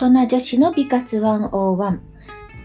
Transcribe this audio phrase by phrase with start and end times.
[0.00, 1.98] 大人女子の美活101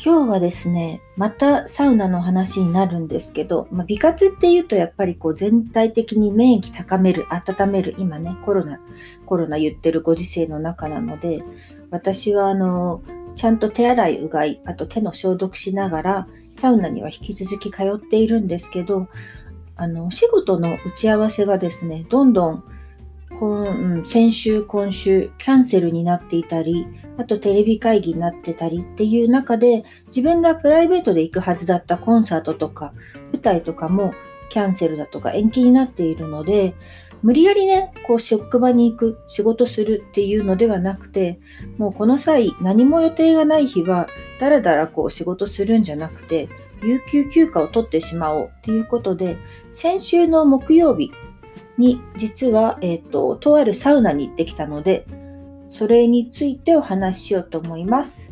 [0.05, 8.79] 今日はですね、またサウナの話になるんですけど、まあ、美活っていうとやっぱりこう全体的に免疫高める、温める、今ね、コロナ、
[9.25, 11.41] コロナ言ってるご時世の中なので、
[11.89, 13.01] 私はあの、
[13.35, 19.07] ちゃんと手洗い、うがい、あと手の消毒しながら、サウナには引き続き通っているんですけど、
[19.75, 22.63] あの、お仕事の打ち合わせがですね、どんどん
[23.39, 26.85] 今先週、今週、キャンセルになっていたり、
[27.17, 32.93] あとテレビ会議になってたりっていう中で、自分がプライベートで行くはずだったコンサートとか、
[33.31, 34.13] 舞台とかも
[34.49, 36.75] キャンセルだとか延期になっているので、
[37.21, 41.39] 無理やりね、こう職場に行く、仕事するっていうのではなくて、
[41.77, 44.07] もうこの際何も予定がない日は、
[44.39, 46.49] だらだらこう仕事するんじゃなくて、
[46.83, 49.37] 有給休暇を取ってしまおうっていうことで、
[49.71, 51.11] 先週の木曜日、
[51.77, 55.05] に実は、えっ、ー、と、とあるサウナに行ってきたので、
[55.73, 58.31] それについてお話ししようと思います。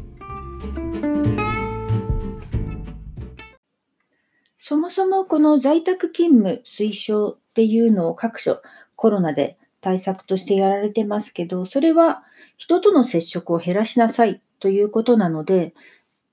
[4.59, 8.61] そもそもこの在宅勤務推奨っていうのを各所
[8.95, 12.23] コロナで対策としてやられてますけど、それは
[12.57, 15.73] 人との接触を減らしなさいということなので、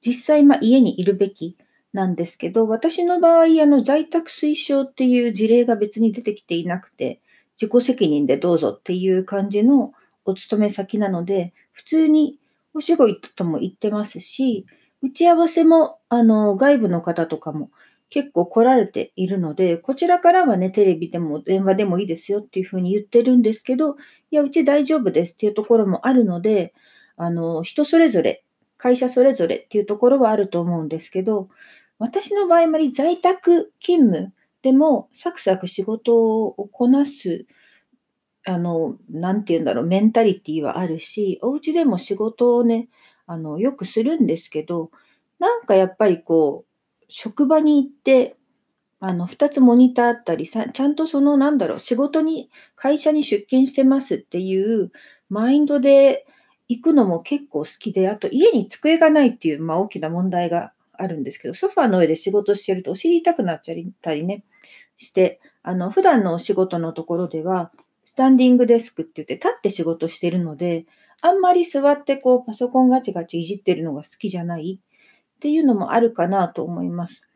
[0.07, 1.57] 実際ま家にいるべき
[1.95, 7.23] なんですけど、私の場合、あの、在宅推奨っていう事例が別に出てきていなくて、
[7.59, 9.95] 自己責任でどうぞっていう感じの
[10.29, 12.39] お勤め先なので、普通に
[12.75, 14.67] お仕事とも行ってますし、
[15.03, 17.71] 打ち合わせも、あの、外部の方とかも
[18.11, 23.97] 結構来られているので、こちらからはね、テレビでも電話でもいいですよっていうふうに言ってるんですけど、
[24.31, 26.75] いや、うち大丈夫ですっていうところもあるので、
[27.17, 28.45] あの、人それぞれ、
[28.77, 31.49] 会社それぞれっていうところはあると思うんですけど、
[31.99, 34.33] 私の場合、まり在宅勤務
[34.63, 37.47] でもサクサク仕事をこなす、
[38.45, 42.89] あの、なんて言うんだろう、メンタリティはあるし、お家でも仕事をね、
[43.27, 44.91] あの、よくするんですけど、
[45.39, 48.37] なんかやっぱりこう、職場に行って、
[49.01, 54.91] あの、2つモニターあったり、ちゃんとその、なんだろう、仕事に、会社に出勤してますっていう
[55.29, 56.27] マインドで
[56.69, 64.45] 行くのも結構好きで、あと家に机がないっていう、まあ大きな問題があるんですけど、ソファーの上で仕事してるとお尻痛くなっちゃったりね、
[64.97, 67.71] して、あの、普段のお仕事のところでは、
[68.09, 70.87] スタンディングデスクって言って立って仕事してるので、
[71.21, 77.29] あんまり座ってこうパソコンガチガチいじってるのが好きじゃないっていうのもあるかなと思います。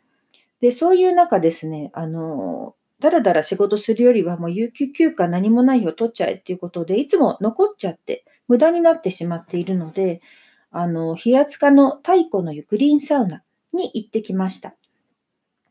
[0.62, 10.22] で、そういう中ですね、あの、だらだら仕事するよりはもう有給休暇何もないよ取っちゃえっていうことで、いつも残っちゃって無駄になってしまっているので、
[10.70, 13.42] あの、平塚の太古の湯グリーンサウナ
[13.74, 14.74] に行ってきました。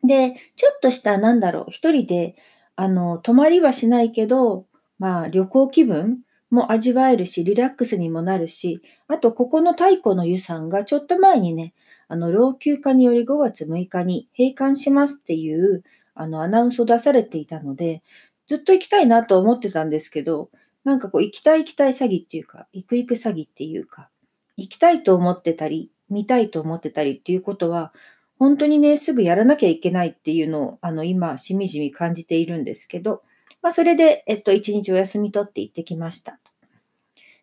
[0.04, 2.36] で、ちょっとした、なんだろう、一人で、
[2.76, 4.68] あの、泊まりはしないけど、
[5.02, 6.20] まあ、旅行気分
[6.52, 11.74] も味わえるし、リラックスにもなるし、あと、ここの太古の湯さんがちょっと前にね、
[12.08, 15.82] あの、老朽化により5月6日に閉館しますっていう、
[16.14, 18.04] あの、アナウンスを出されていたので、
[18.46, 20.52] ずっと行きたいなと思ってたんですけど、
[20.84, 24.12] なんかこう、行きたい行きたい詐欺っていうか、行く行く詐欺っていうか、
[24.56, 27.92] 行きたいと思ってたり、見たいと思ってたりっていうことは、
[28.38, 33.24] 本当にね、すぐやらなきゃいけないっていうのを、あの、今、しみじみ感じているんですけど、
[33.62, 36.40] まあ、それで、えっと、一日お休み取って行ってきました。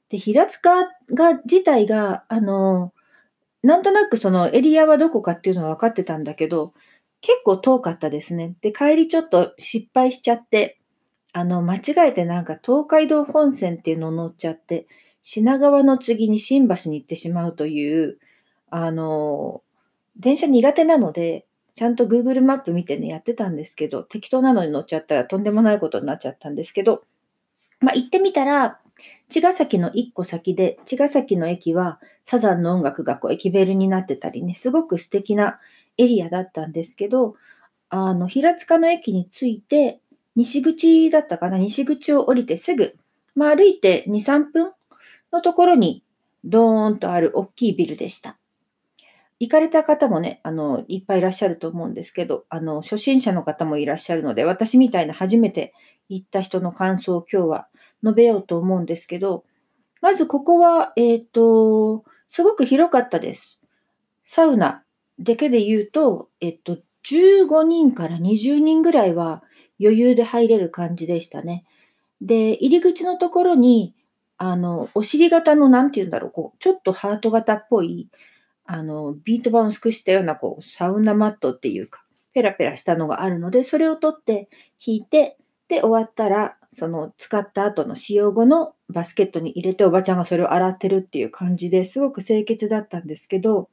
[0.09, 2.93] で、平塚が、自体が、あの、
[3.63, 6.73] なんとなくそのエリアはどこかっていうのは分かってたんだけど、
[7.21, 8.55] 結構遠かったですね。
[8.61, 10.79] で、帰りちょっと失敗しちゃって、
[11.33, 14.87] あの、間違えてなんか東海道本線っていうのを乗っちゃって、
[15.23, 18.19] 品川の次に新橋に行ってしまうという、
[18.71, 19.63] あの、
[20.17, 21.45] 電車苦手なので、
[21.79, 27.05] ちゃんと Google マップ見てね、やってたんですけど、適当なのに乗っちゃったらとんでもないことになっちゃったんですけど、
[27.79, 28.81] まあ、行ってみたら、
[29.29, 35.61] 茅ヶ崎の一個先で、茅ヶ崎の駅はサザンの音楽がこう駅ベルになってたりね、すごく素敵な
[35.99, 37.37] エリアだったんですけど、
[37.91, 40.01] あの、平塚の駅に着いて、
[40.35, 42.97] 西口だったかな、西口を降りてすぐ、
[43.37, 44.73] まあ、歩いて2、3分
[45.33, 46.03] のところに、
[46.43, 48.37] ドーンとある大きいビルでした。
[49.41, 55.73] 行かれた方もね、あの、いっぱいいらっしゃると思うんですけど、あの、初心者の方もいらっしゃるので、私みたいな初めて
[56.09, 57.69] 行った人の感想を今日は
[58.03, 59.45] 述べようと思うんですけど、
[60.01, 63.61] まずここは、えっ、ー、と、すごく広かったです。
[64.25, 64.83] サウナ
[65.21, 69.43] だけで言うと、えっと、15人から20人ぐらいは
[69.81, 71.65] 余裕で入れる感じでしたね。
[72.21, 73.95] で、入り口のところに、
[74.37, 78.09] あの、お尻型の、なんて言うんだろう、こう、ちょっとハート型っぽい、
[78.71, 82.05] あの、ビート板を薄くしたような、こう、サウナマットっていうか、
[82.35, 84.51] ペラペラしたのがあるので、それを取って
[84.85, 85.39] 引いて、
[85.69, 93.71] で、終わったら、その使った後の使用後のバスケットに入れておばちゃんがそれを洗ってるっていう感じですごく清潔だったんですけど、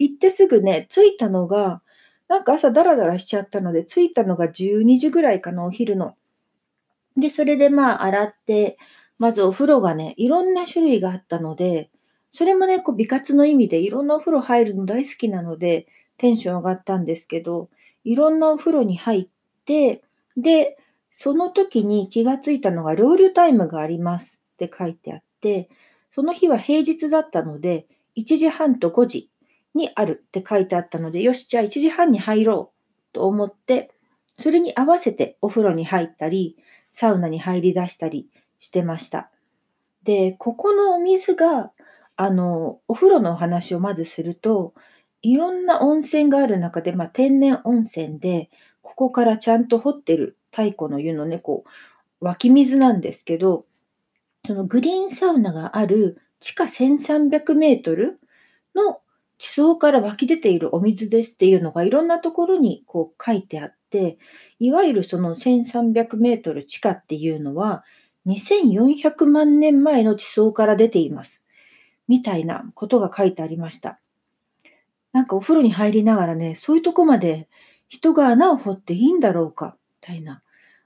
[0.00, 1.80] 行ってすぐね、着いたのが、
[2.26, 6.16] なんか朝ダラダラしちゃったので、着いたのが12時ぐらいかな、お昼の。
[7.16, 8.78] で、それでまあ洗って、
[9.18, 11.90] まずお風呂がね、いろんな種類があったので、
[12.36, 15.86] それもね、こう美活の意味でいろんなお風呂入るの大好きなので、
[16.16, 17.70] テンション上がったんですけど、
[18.02, 19.28] いろんなお風呂に入っ
[19.64, 20.02] て、
[20.36, 20.76] で、
[21.12, 25.68] その時に気がついたのが、料理タイムがありますって書いてあって、
[26.10, 27.86] その日は平日だったので、
[28.16, 29.30] 1時半と5時
[29.72, 32.72] にあるって書いてあったので、よし、じゃあ1時半に入ろ
[33.12, 33.92] うと思って、
[34.40, 36.56] それに合わせてお風呂に入ったり、
[36.90, 38.28] サウナに入り出したり
[38.58, 39.30] してました。
[40.02, 41.70] で、ここのお水が、
[42.16, 44.74] あの、お風呂のお話をまずすると、
[45.22, 48.50] いろんな温泉がある中で、まあ、天然温泉で、
[48.82, 53.64] ここからちゃんと掘ってる太古の湯のね、こう、湧き水なんですけど、
[54.46, 58.20] そのグリーンサウナがある地下1300メートル
[58.74, 59.00] の
[59.38, 64.18] 地層から湧き出ているお水ですっていうのがいろんなところにこう書いてあって、
[64.58, 67.84] いわゆるその1300メートル地下っていうのは
[68.26, 71.43] 2400万年前の地層から出ています。
[72.08, 73.98] みたいなことが書いてありました。
[75.12, 77.48] なんかお風呂に入りながらね、そういうとこまで
[77.88, 80.42] 人が穴を掘っていいんだろうか、みたいな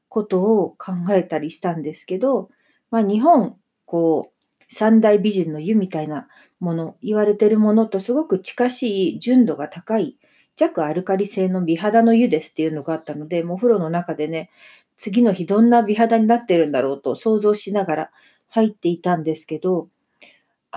[0.08, 2.50] ことを考えたりしたんですけど、
[2.90, 3.56] まあ日本、
[3.86, 6.28] こう、三大美人の湯みたいな
[6.60, 10.18] もの、言われてるものとすごく近しい純度が高い
[10.56, 14.50] 弱アルカリ性の美肌の湯ですっていうのがあったので、もうお風呂の中でね、
[14.96, 18.10] 次の日どんな美肌になってるんだろうと想像しながら
[18.48, 19.88] 入っていたんですけど、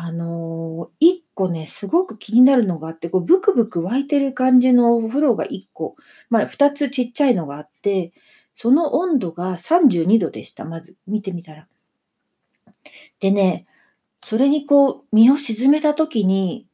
[0.04, 5.96] あのー、一個ね、すごく気になるのがあって、こうブクブク湧いてる感じのお風呂が一個、
[6.32, 8.12] まあ二つちっちゃいのがあって、
[8.56, 10.66] その温度が32度でした。
[10.66, 11.68] まず見てみたら。
[13.20, 13.68] でね、
[14.18, 16.66] それにこう、身を沈めた時に、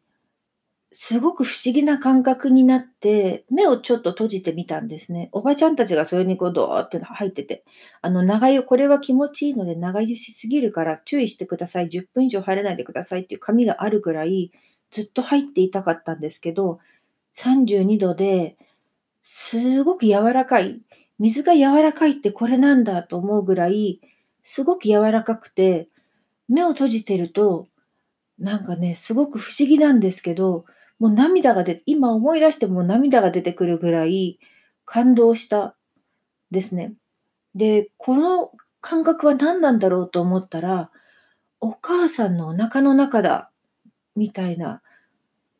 [0.92, 5.30] すごく不思議な感覚になって、目をちょっと閉じてみたんですね。
[5.34, 7.66] おばちゃんたちがそれにこうドーって入ってて、
[8.01, 11.89] あの長湯、これは気持ちいいので長湯しすぎるから注意してください。
[11.89, 14.51] 10分以上入れないでくださいっていう紙があるぐらい、
[14.92, 16.80] ずっと入っていたかったんですけど、
[17.36, 18.56] 32度で、
[19.24, 20.80] すごく柔らかい。
[21.19, 24.00] 水が柔らかいってこれなんだと思うぐらい、
[24.44, 25.89] すごく柔らかくて、
[26.48, 27.68] 目を閉じてると、
[28.39, 30.66] なんかね、すごく不思議なんですけど、
[31.00, 34.40] もう涙が出て、今思い出しても涙が出てくるぐらい
[34.86, 35.76] 感動した
[36.52, 36.94] ですね。
[37.56, 38.52] で、この
[38.82, 40.92] 感覚は何なんだろうと思ったら、
[41.60, 43.52] お母さんのお腹の中だ、
[44.16, 44.82] みたいな、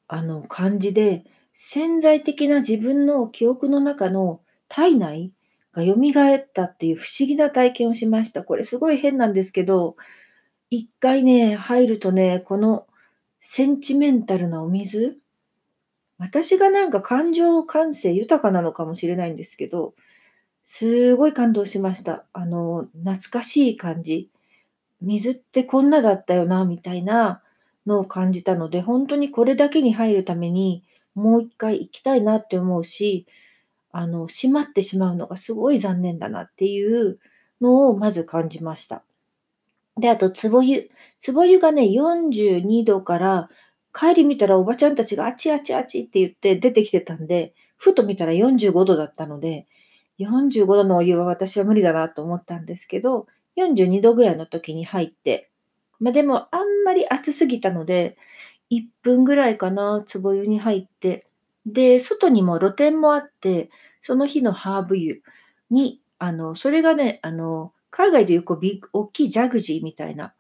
[0.08, 1.24] あの感じで、
[1.54, 5.34] 潜在的な自分の記憶の中の体内
[5.74, 5.94] が蘇
[6.36, 8.44] ったっていう不思議な体験をしました。
[8.44, 9.96] これすごい変なんですけど、
[10.70, 12.88] 一回ね、入るとね、この
[13.42, 15.18] センチメンタルなお水、
[16.20, 19.94] 私がなんか感情感性豊かなのかもしれないんですけど、
[20.64, 22.26] すごい感動しました。
[22.34, 24.30] あの、懐かしい感じ。
[25.02, 27.42] 水ってこんなだったよな、みたいな
[27.86, 30.84] のを感じたので、本当にこれだけに入るために
[31.16, 33.26] もう一回行きたいなって思うし、
[33.92, 37.20] あの、閉まってしまうのがすごい残念だなっていう
[37.62, 39.04] のをまず感じました。
[39.98, 40.90] で、あと、つぼ湯。
[41.20, 43.50] つぼ湯がね、42度から
[43.98, 49.66] 帰り見たらおばちゃんたちがあちあちあちって言って出てきてたんで、ふと見たら45度だったので、
[50.20, 53.26] 45度のお湯は私は無理だなと思ったんですけど、
[53.56, 55.50] 42度ぐらいの時に入って、
[56.00, 58.18] まあでもあんまり暑すぎたので、
[58.70, 61.26] 1分ぐらいかな、壺湯に入って、
[61.66, 63.72] で、外にも露天もあって、
[64.04, 65.24] その日のハーブ湯
[65.72, 68.62] に、あの、それがね、あの、海外でいうこう、
[68.94, 70.34] 大きいジャグジーみたいな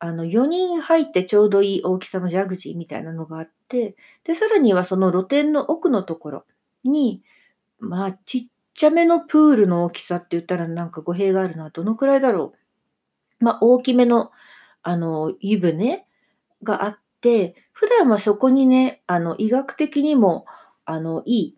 [0.00, 6.44] あの、4人入ってちょうどいい大きさのジャグジーみたいなのがあって、で、さらにはその露天の奥のところ
[6.84, 7.22] に、
[7.80, 11.70] まあ、ちっちゃめのプールの大きさって言ったらなんか語弊があるな。
[11.70, 12.54] どのくらいだろ
[13.40, 13.44] う。
[13.44, 14.30] まあ、大きめの、
[14.82, 16.06] あの、湯船
[16.62, 20.46] があって、普段はそこにね、あの、医学的にも、
[20.84, 21.56] あの、いい、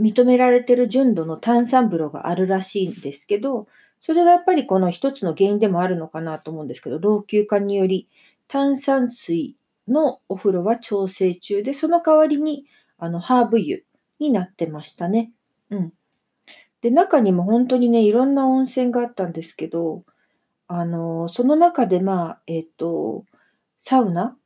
[0.00, 3.66] 認められてる純度の炭酸風呂があるらしいんですけど、
[4.04, 8.08] それがやっぱりこの一つの原因でもあるのかなと思うんですけど、老朽化により
[8.48, 9.54] 炭酸水
[9.86, 12.64] のお風呂は調整中で、その代わりに
[12.98, 13.84] あのハーブ湯
[14.18, 15.30] になってましたね。
[15.70, 15.92] うん。
[16.80, 20.02] で、中にも本当にね、いろんな温泉があったんですけど、
[20.66, 23.24] あの、その中でまあ、えっ、と、
[23.78, 24.36] サウナ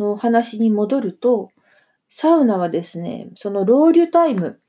[0.00, 1.50] の話に戻ると、
[2.08, 4.60] サウナはですね、そのロウリュタイム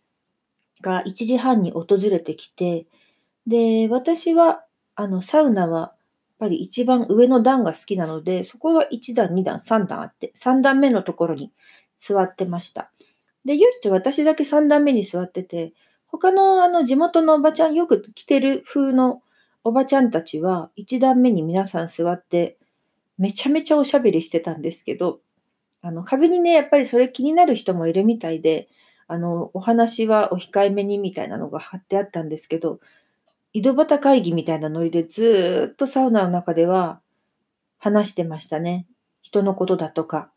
[0.80, 2.86] が1時半に訪れてきて、
[3.48, 4.64] で、私は、
[4.96, 5.94] あの、サウナはやっ
[6.40, 11.52] ぱり一番上の段が好きなので、そこは1段、2段、3段あって、3段目のところに
[11.98, 12.92] 座ってました。
[13.46, 15.74] で、唯一私だけ3段目に座ってて、
[16.08, 19.22] 他のあの地元のおばちゃん、よく来てる風の
[19.64, 22.58] おばちゃんたちは、1段目に皆さん座って、
[23.18, 25.20] めちゃめちゃおしゃべりしてたんですけど、
[25.84, 28.70] あの壁にね、やっぱりそれ気になる人もいるみたいで、
[29.08, 32.80] あの、お話はお控えめにみたいなのが貼ってあったんですけど、
[33.54, 37.02] 井戸端会議みたいなノリでずっとサウナの中では
[37.78, 38.88] 話してましたね。
[39.22, 40.32] 人のことだとか、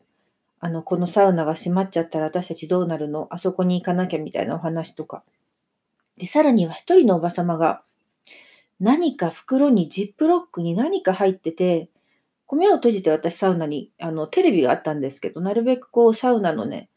[0.59, 3.27] あの、このサウナが閉まっちゃったら私たちどうなるの？
[3.31, 5.23] あそこに行かなきゃみたいなお話とか。
[6.17, 7.83] で、さらには一人のおばさまが、
[8.79, 11.89] 何か袋にジップロックに何か入ってて、
[12.47, 16.89] 米を閉じて私サウナに、あの、テレビがあったんですけど、なるべくこうサウナのね、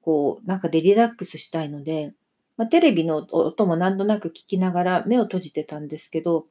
[0.00, 2.12] こう、中でリラックスしたいので、
[2.56, 6.46] まあ、テレビの音も何となく聞きながら目を閉じてたんですけど、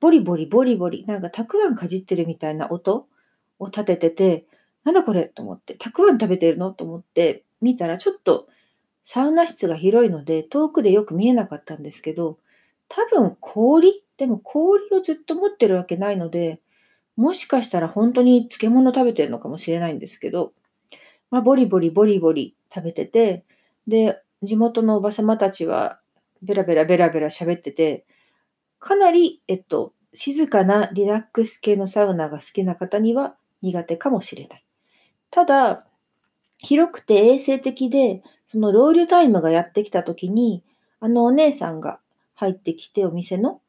[0.00, 3.06] ボリボリボリボリ、なんかたくあんかじってるみたいな音
[3.58, 4.46] を立ててて、
[4.84, 8.48] なんだこれと思って、たくあん食べてるのと思って見たら、ちょっと
[9.04, 12.38] サウナ室が広いので、遠くでよく見えなかったんですけど、
[12.88, 16.60] 多分氷でも氷をずっと持ってるわけないので、
[17.16, 20.52] もしかしたら本当に漬物食べてるのかもしれないんですけど、
[21.30, 23.44] まあ、ボリボリボリボリ食べてて、
[23.86, 26.00] で、地元のおばさまたちは
[26.42, 28.04] ベラベラベラベラ喋ってて、
[28.78, 34.64] かなり、えっと、静かなリラックス系のサウナが好きな方には苦手かもしれない。
[35.30, 35.86] ただ、
[36.58, 40.62] 広くて衛生的で、そのロールタイムがやってきた時に、
[41.00, 42.00] あのお姉さんが
[42.34, 43.60] 入ってきてお店の、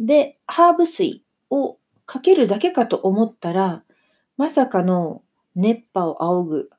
[0.00, 3.82] で、ハーブ水をかけるだけかと思ったら、
[4.36, 5.22] まさかの
[5.54, 6.70] 熱波を仰ぐ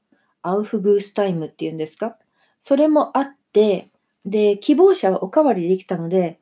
[0.41, 2.17] アウフグースタイムっていうんですか？
[2.61, 3.89] それもあって、
[4.25, 6.39] で、希望者はおかわりできたので、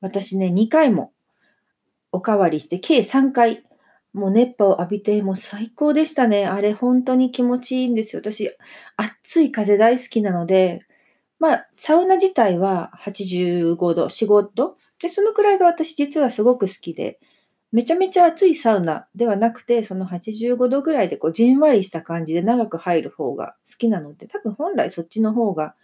[0.00, 1.12] 私ね、2回も
[2.12, 3.62] おかわりして、計3回、
[4.12, 6.46] もう熱波を浴びて、もう最高でしたね。
[6.46, 8.22] あれ、本当に気持ちいいんですよ。
[8.22, 8.50] 私、
[8.96, 10.82] 暑い風大好きなので、
[11.38, 14.76] まあ、サウナ自体は85度、4、5度。
[15.00, 17.18] で、そのくらいが私実はすごく好きで、
[17.72, 25.74] めちゃめちゃ暑いサウナではなくて、その85度ぐらいでこうじんわりした感じで長く入る方が好きなので、多分本来そっちの方が、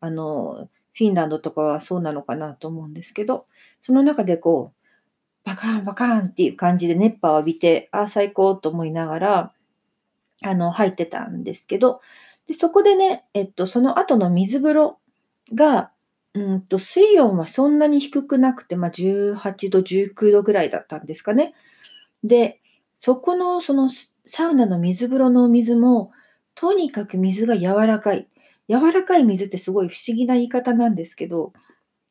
[0.00, 3.46] あの、フィンランドとかはそうなのかなと思うんですけど、
[3.82, 4.76] その中でこう、
[5.44, 9.52] バカーンバカーンっていう感じで熱波を浴びて、ああ、最高と思いながら、
[10.42, 12.00] あの、入ってたんですけど、
[12.46, 14.98] でそこでね、えっと、その後の水風呂
[15.54, 15.90] が、
[16.36, 21.54] うんと、水温はそんなに低くなくて、まあ、18度、19度ぐらいだったんですかね。
[22.22, 22.60] で、
[22.94, 23.88] そこの、その、
[24.26, 26.12] サウナの水風呂のお水も、
[26.54, 28.28] とにかく水が柔らかい。
[28.68, 31.54] 柔らかい水ってすごい不思議な言い方なんですけど、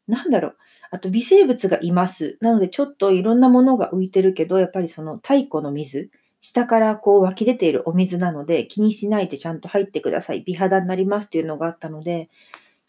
[0.08, 0.58] なんだろう。
[0.90, 2.40] あと微生物がいます。
[2.42, 6.10] なのでちょっといろんなものが浮いてるけど、やっぱりその太古の水、
[6.42, 10.44] 下からこう湧き出ているお水なので気にしないでちゃんと入ってください。
[10.46, 12.30] 美肌になりますっていうのがあったので、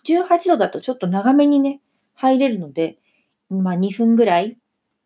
[0.06, 1.80] 18度だとちょっと長めにね、
[2.14, 2.98] 入れるので、
[3.50, 4.56] まあ2分ぐらい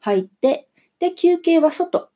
[0.01, 2.11] 入って、で、休憩は外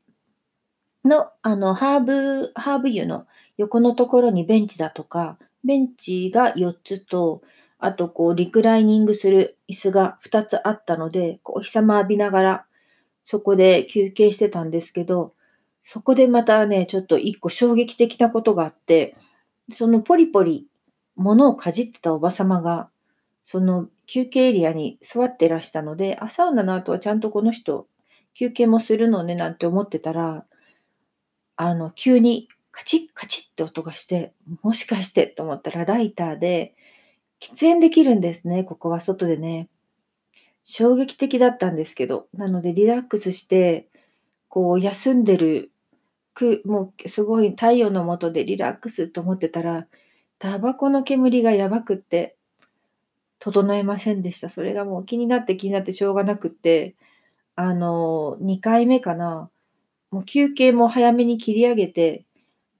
[1.05, 3.27] の、あの、ハーブ、ハーブ湯の
[3.57, 7.43] 横のところにベンチだとか、ベンチが4つと、
[7.79, 12.67] あと、こう、リクライニングする椅子が2つあったので、こうお日様浴びながら、
[13.23, 15.35] そこで休憩してたんですけど、
[15.83, 19.17] そこでまたね、ちょっと1個衝撃的なことがあって、
[19.71, 20.67] そのポリポリ
[21.17, 22.89] 物をかじってたおばさまが、
[23.45, 27.87] その休憩エリアに座ってらしたので、あ、サウナの後はちゃんとこの人、
[28.35, 30.45] 休憩もするのねなんて思ってたら、
[31.57, 36.75] あの、急にカチッカチッって音がして、もしかしてと思ったらライターで、
[37.41, 39.69] 喫煙できるんですね、ここは外でね。
[40.65, 43.87] 衝撃的だったんですけど、なのでリラックスして、
[44.49, 45.71] こう休んでる、
[46.33, 49.87] くもうすごい太陽の下でリラックスと思ってたら、
[50.45, 52.37] タバコの煙がやばくって、
[53.39, 54.51] 整えませんでした。
[54.51, 56.97] それがもう気になって気になってしょうがなくって、
[57.57, 59.49] あの、2回目かな。
[60.11, 62.27] もう休憩も早めに切り上げて、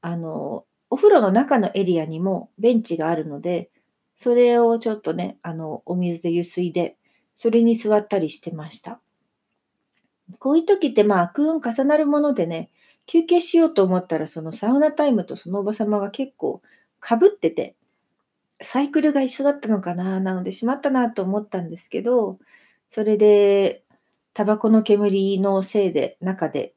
[0.03, 3.71] あの、お風呂の中のエリアにもベンチがあるので、
[4.15, 6.99] それをちょっとね、あの、お水でゆすいで、
[7.35, 9.01] それに座ったりしてました。
[10.39, 12.69] こういう時って、まあ、悪運重なるものでね、
[13.07, 16.61] 休憩しようと思ったら、そのサウナタイムとそのおば様が結構
[17.05, 17.77] かぶってて、
[18.63, 22.39] サイクルが一緒だったのかな、なのでしまったなと思ったんですけど、
[22.89, 23.83] それで、
[24.33, 26.73] タバコの煙のせいで中で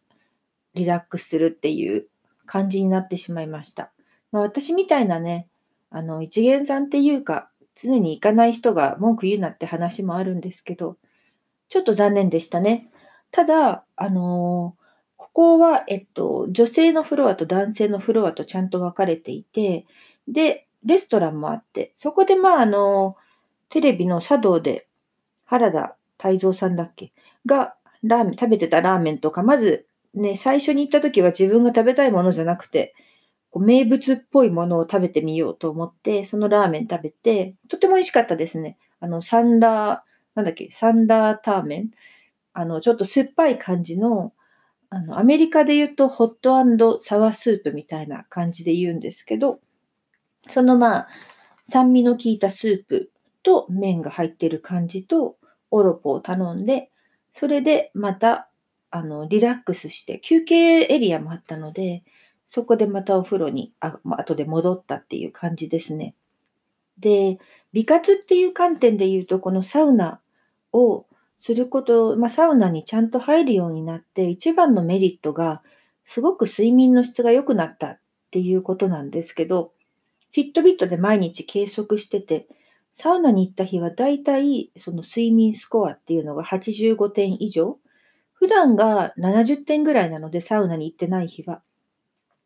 [0.74, 2.08] リラックスするっていう
[2.46, 3.94] 感じになってしまいました。
[4.34, 5.48] まあ、私みたいなね、
[5.92, 10.98] あの、一元さんっていうか、常に行かない人が文句言うなって話もあるんですけど、
[11.70, 12.90] ちょっと残念でしたね。
[13.32, 14.76] ただ、あの
[15.16, 19.86] ここは、えっと、女性のフロアと男性のフロアとちゃんと分かれていて、
[20.28, 23.16] で、レストランもあって、そこでまあ、あの、
[23.70, 24.88] テレビの茶道で
[25.46, 27.12] 原田泰造さんだっけ
[27.46, 32.94] がラーメン、食べてたラーメンとか、まずね、最初に行った時は自分が食べたいものじゃなくて、
[33.50, 38.78] こう名物っぽいものを食べてみようと思って、そのラーメン食べて、とても美味しかったですね。
[39.00, 40.00] あの、サンダー、
[40.36, 41.92] なんだっけ、サンダーターメン。
[42.54, 44.34] あの、ちょっと酸っぱい感じの、
[44.90, 49.60] あの、アメリカで言うとホットサワースープみたいな感じで言うんですけど、
[50.48, 51.08] そのまあ、
[51.64, 53.12] 酸味の効いたスープ
[53.44, 55.38] と麺が入ってる感じと、
[55.72, 56.92] オロポを頼んで、
[57.34, 58.50] それでまた、
[58.90, 62.04] あの、リラックスして、休憩エリアもあったので、
[62.46, 66.16] そこでまたお風呂に、あ、後で戻ったっていう感じですね。
[66.98, 67.38] で、
[67.74, 70.22] 美活っていう観点で言うと、このサウナ
[70.72, 71.06] を
[71.38, 75.62] すること、まあ、サウナにちゃんと入るようになって、一番のメリットが、
[76.06, 78.00] すごく睡眠の質が良くなったっ
[78.32, 79.74] ていうことなんですけど、
[80.34, 82.48] フィットビットで毎日計測してて、
[82.94, 87.78] サウナに行った日はだいたいその睡眠スコアっていうのが85点以上。
[88.34, 91.62] 普段が70点ぐらいなので、サウナに行ってない日は。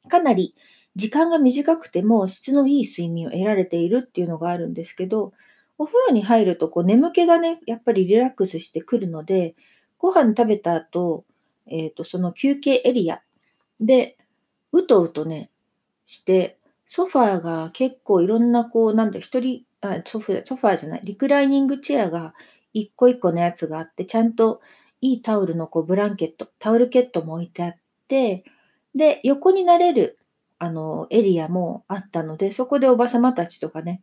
[0.09, 0.55] かなり
[0.95, 5.33] 時間が短くても質のいい睡眠を得られているっていうのがあるんですけど、
[5.77, 9.55] お風呂に入るとこう眠気がね、やっぱりリラックスしてくるので、
[9.97, 11.25] ご飯食べた後、
[11.67, 13.21] えっ、ー、と、その休憩エリア
[13.79, 14.17] で、
[14.71, 15.49] うとうとね、
[16.05, 16.57] して、
[16.93, 22.33] ソファーが結構いろんなこう、なんだ、一人あソフソファーじゃない、リクライニングチェアが
[22.73, 24.59] 一個一個のやつがあって、ちゃんと
[24.99, 27.75] いいタオルのこうブランケット、タオルケットも置いてあっ
[28.09, 28.43] て、
[28.93, 30.19] で、横になれる、
[30.59, 34.01] あの、エリアもあったので、そこでおばさまたちとかね、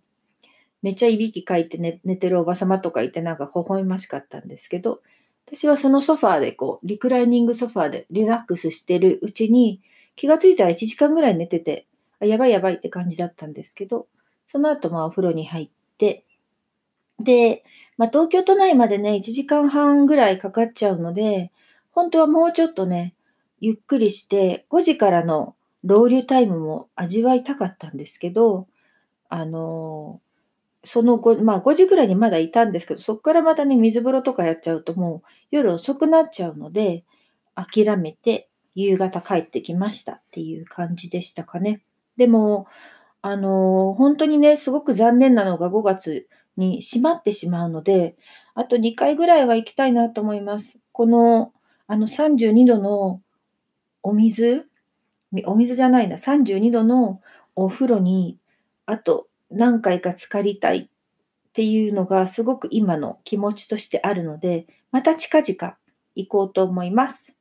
[0.81, 5.03] めっちゃいびきかいて寝寝てるおばさまとかいてなんか微笑ましかったんですけど、
[5.45, 9.83] 私はそのソファーでこう、リクライニングソファーでリラックスしてるうちに、
[10.17, 11.85] 気がついたら1時間ぐらい寝てて、
[12.21, 14.07] やばいやばいって感じだったんですけど、
[14.47, 16.25] その後、まあ、お風呂に入って、
[17.21, 17.65] で、
[17.97, 21.53] まあ、東京都内までね、1時間半ぐらいかかっちゃうので、
[21.91, 23.15] 本当はもうちょっとね、
[23.61, 28.67] ゆっくりして、5時からのロ流タイムも味わいたかったんですけど、
[29.29, 30.21] あの
[30.85, 37.05] その後、まあ5時ぐらいにまだいたんですけど、そこからまたね、水風呂とかやっちゃうともう夜遅くなっちゃうので、
[37.55, 41.83] 諦めて夕方帰ってきましたっていう感じでしたかね。
[42.19, 42.67] でも、
[43.23, 48.17] あの、本当にね、すごく残念なのが5月に閉まってしまうので、
[48.55, 50.81] あと2回ぐらいは行きたいなと思います。
[50.93, 51.53] この、
[51.87, 53.21] あの32度の
[54.03, 54.69] お水、
[55.47, 57.23] お水じゃないな、32度の
[57.55, 58.37] お風呂に、
[58.85, 65.77] あと何回か浸かりたいっていうのがすごく今の気持ちとしてあるので、また近々
[66.17, 67.37] 行こうと思います。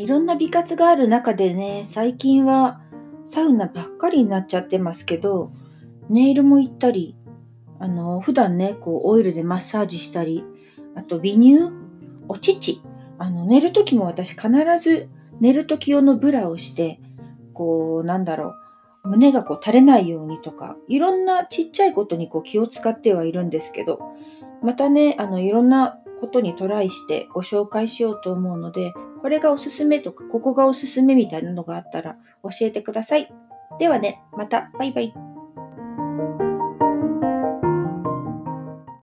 [0.00, 2.80] いろんな美活がある中でね、最近は
[3.26, 5.52] サウナばっかりになっちゃってますけど、
[6.08, 7.16] ネイルも行ったり、
[7.78, 10.44] あの、普段ね、こう、オイルでマッサージしたり、
[10.94, 11.70] あと、微乳、
[12.28, 12.82] お乳。
[13.18, 15.08] あの、寝るときも私必ず
[15.40, 17.00] 寝るとき用のブラをして、
[17.52, 18.54] こう、なんだろ
[19.04, 24.00] う、胸がこう垂れないようにとか、いろんなちっちゃいことにこう気を使ってはいるんですけど、
[24.62, 33.32] またね、あの、いろんなことにトライしてご紹介しようと思うので、これがおすすめとか、ここがおすすめみたいなのがあったら教えてください。
[33.78, 35.29] ではね、また、バイバイ。